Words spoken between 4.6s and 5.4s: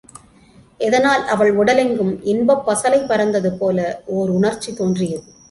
தோன்றியது.